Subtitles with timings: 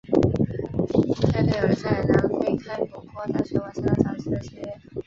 [1.31, 4.79] 泰累尔在南非开普敦大学完成了早期的学业。